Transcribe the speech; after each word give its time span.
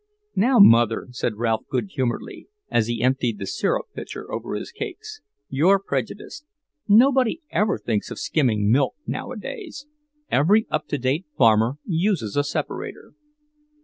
"Now, 0.35 0.57
Mother," 0.57 1.09
said 1.11 1.35
Ralph 1.37 1.65
good 1.69 1.89
humouredly, 1.91 2.47
as 2.71 2.87
he 2.87 3.03
emptied 3.03 3.37
the 3.37 3.45
syrup 3.45 3.85
pitcher 3.93 4.31
over 4.31 4.55
his 4.55 4.71
cakes, 4.71 5.21
"you're 5.47 5.77
prejudiced. 5.77 6.43
Nobody 6.87 7.41
ever 7.51 7.77
thinks 7.77 8.09
of 8.09 8.17
skimming 8.17 8.71
milk 8.71 8.95
now 9.05 9.31
a 9.31 9.37
days. 9.37 9.85
Every 10.31 10.65
up 10.71 10.87
to 10.87 10.97
date 10.97 11.25
farmer 11.37 11.73
uses 11.85 12.35
a 12.35 12.43
separator." 12.43 13.13